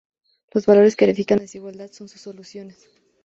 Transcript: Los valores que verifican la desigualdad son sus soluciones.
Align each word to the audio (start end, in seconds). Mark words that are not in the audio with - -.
Los 0.51 0.65
valores 0.65 0.95
que 0.95 1.05
verifican 1.05 1.37
la 1.37 1.41
desigualdad 1.43 1.91
son 1.91 2.09
sus 2.09 2.21
soluciones. 2.21 2.89